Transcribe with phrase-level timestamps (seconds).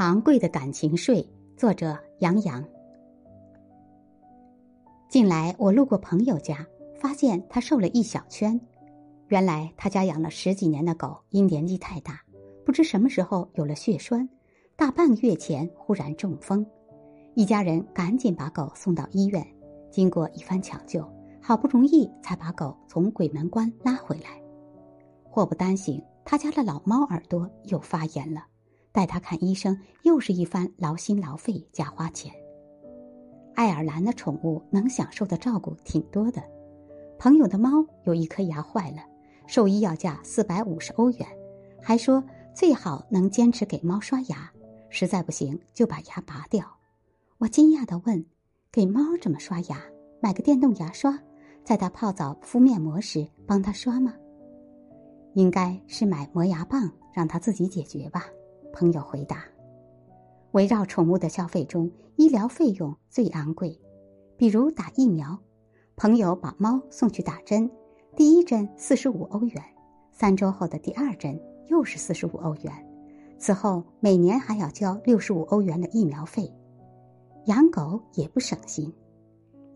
[0.00, 1.22] 昂贵的感情税，
[1.58, 2.64] 作者杨洋。
[5.10, 6.66] 近来我路过朋友家，
[6.98, 8.58] 发现他瘦了一小圈。
[9.28, 12.18] 原来他家养了十几年的狗，因年纪太大，
[12.64, 14.26] 不知什么时候有了血栓，
[14.74, 16.64] 大半个月前忽然中风，
[17.34, 19.46] 一家人赶紧把狗送到医院。
[19.90, 21.06] 经过一番抢救，
[21.42, 24.40] 好不容易才把狗从鬼门关拉回来。
[25.24, 28.46] 祸不单行，他家的老猫耳朵又发炎了，
[28.92, 32.32] 带他看医生又是一番劳心劳肺加花钱。
[33.54, 36.42] 爱尔兰的宠物能享受的照顾挺多的，
[37.18, 38.98] 朋友的猫有一颗牙坏了，
[39.46, 41.26] 兽医要价四百五十欧元，
[41.82, 42.22] 还说
[42.54, 44.50] 最好能坚持给猫刷牙，
[44.88, 46.64] 实在不行就把牙拔掉。
[47.38, 48.24] 我惊讶的问。
[48.72, 49.82] 给猫怎么刷牙？
[50.20, 51.18] 买个电动牙刷，
[51.64, 54.14] 在它泡澡敷面膜时帮它刷吗？
[55.34, 58.26] 应该是买磨牙棒，让它自己解决吧。
[58.72, 59.44] 朋友回答。
[60.52, 63.80] 围绕宠物的消费中，医疗费用最昂贵，
[64.36, 65.38] 比如打疫苗。
[65.96, 67.70] 朋友把猫送去打针，
[68.16, 69.62] 第一针四十五欧元，
[70.10, 72.72] 三周后的第二针又是四十五欧元，
[73.38, 76.50] 此后每年还要交六十五欧元的疫苗费。
[77.46, 78.92] 养狗也不省心，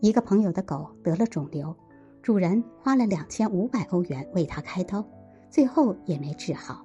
[0.01, 1.75] 一个朋友的狗得了肿瘤，
[2.21, 5.05] 主人花了两千五百欧元为它开刀，
[5.49, 6.83] 最后也没治好。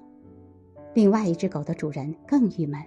[0.95, 2.81] 另外一只狗的主人更郁闷，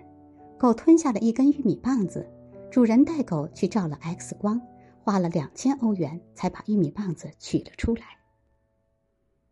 [0.57, 2.29] 狗吞下了一根玉米棒子，
[2.71, 4.61] 主人带狗去照了 X 光，
[5.01, 8.03] 花了两千欧元才把玉米棒子取了出来。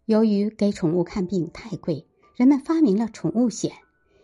[0.06, 3.72] 由于给宠物看病太贵，人们发明了宠物险，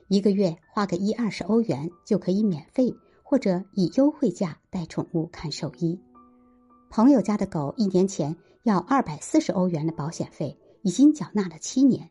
[0.08, 2.95] 一个月花个一二十欧元就可以免费。
[3.30, 6.00] 或者以优惠价带宠物看兽医。
[6.89, 8.33] 朋友家的狗一年前
[8.64, 12.09] 要二百四十欧元的保险费，已经缴纳了七年。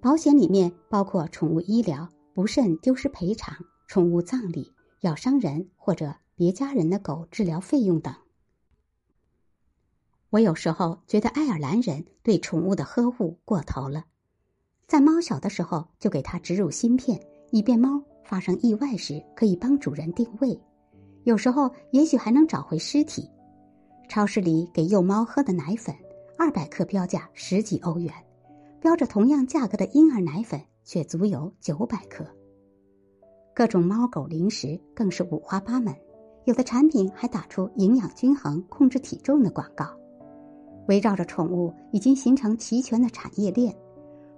[0.00, 8.14] 保险里面包括宠物医疗、不慎丢失赔偿、宠物葬礼、咬伤人或者别家人的狗治疗费用等。
[10.30, 14.04] 我有时候觉得爱尔兰人对宠物的呵护过头了，
[14.86, 17.20] 在猫小的时候就给它植入芯片，
[17.50, 18.02] 以便猫。
[18.24, 20.60] 发生意外时，可以帮主人定位，
[21.24, 23.26] 有时候也许还能找回尸体。
[24.06, 25.96] 超市里给幼猫喝的奶粉，
[26.36, 28.12] 二百克标价十几欧元，
[28.80, 32.24] 标着同样价格的婴儿奶粉却足有九百克。
[33.54, 35.94] 各种猫狗零食更是五花八门，
[36.44, 39.86] 有的产品还打出营养均衡、控制体重的广告。
[40.86, 43.76] 围绕着宠物，已经形成齐全的产业链。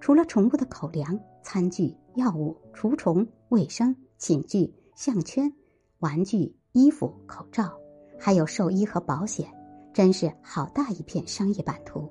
[0.00, 5.52] 除了宠物的口粮、餐具、药物、除虫、卫生、寝具、项圈、
[5.98, 7.70] 玩具、衣服、口罩，
[8.18, 9.46] 还有兽医和保险，
[9.92, 12.10] 真是好大一片商业版图。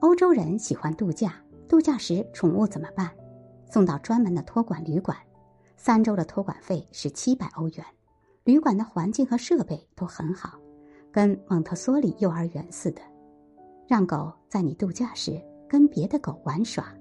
[0.00, 1.34] 欧洲人喜欢度假，
[1.68, 3.10] 度假时宠物怎么办？
[3.70, 5.16] 送到专门的托管旅馆，
[5.76, 7.84] 三周的托管费是七百欧元，
[8.44, 10.58] 旅馆的环境和设备都很好，
[11.12, 13.02] 跟蒙特梭利幼儿园似的，
[13.86, 15.40] 让狗在你度假时。
[15.68, 16.92] 跟别的狗玩耍，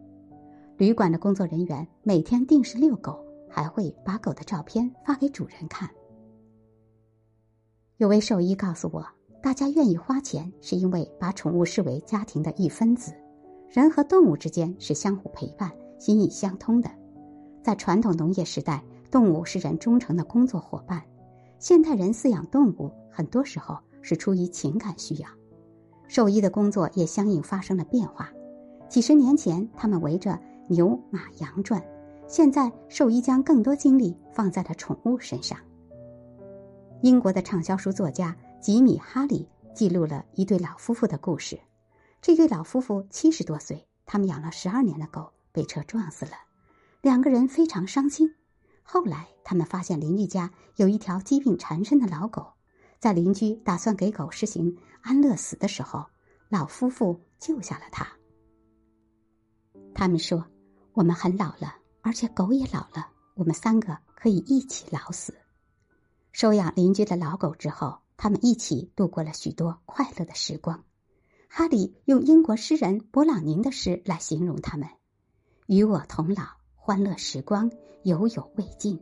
[0.78, 5.90] 旅馆的工作人员每天定时遛狗，还会把狗的照片发给主人看。
[7.98, 9.04] 有位兽医告诉我，
[9.42, 13.14] 大家愿意花钱是因为把宠物视为家庭的一分子。
[13.70, 16.90] 人和动物之间是相互陪伴、心意相通的。
[17.64, 21.00] 在传统农业时代，动物是人忠诚的工作伙伴；
[21.60, 25.30] 现代人饲养动物，很多时候是出于情感需要。
[26.08, 28.30] 兽医的工作也相应发生了变化。
[28.90, 31.80] 几十年前，他们围着牛马羊转；
[32.28, 35.58] 现在，兽医将更多精力放在了宠物身上。
[37.02, 41.60] 英国的畅销书作家吉米·哈里记录了一对老夫妇的故事。
[42.22, 46.34] 这对老夫妇七十多岁，他们养了十二年的狗被车撞死了，
[47.02, 48.36] 两个人非常伤心。
[48.84, 52.52] 后来，他们发现邻居家有一条疾病缠身的老狗，
[53.00, 56.06] 在邻居打算给狗实行安乐死的时候，
[56.50, 58.06] 老夫妇救下了它。
[59.96, 60.46] 他们说
[60.92, 65.34] ：“我们很老了，而且狗也老了，我们三个可以一起老死。”
[66.34, 70.84] 收养邻居的老狗之后，他们一起度过了许多快乐的时光。
[71.48, 74.90] 哈里用英国诗人勃朗宁的诗来形容他们
[75.68, 76.44] ：“与我同老，
[76.76, 77.72] 欢乐时光
[78.04, 79.00] 犹有未尽。”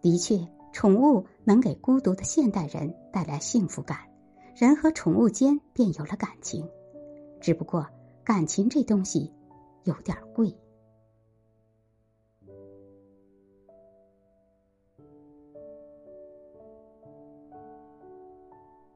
[0.00, 3.98] 的确，宠物能给孤独的现代人带来幸福感，
[4.54, 6.70] 人和宠物间便有了感情。
[7.40, 7.84] 只不过，
[8.22, 9.32] 感情这东西。
[9.82, 10.56] 有点贵。